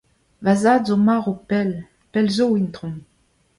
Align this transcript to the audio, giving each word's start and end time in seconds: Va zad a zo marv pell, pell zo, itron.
Va 0.45 0.53
zad 0.61 0.81
a 0.85 0.85
zo 0.87 0.97
marv 1.07 1.27
pell, 1.49 1.71
pell 2.11 2.27
zo, 2.37 2.47
itron. 2.63 2.95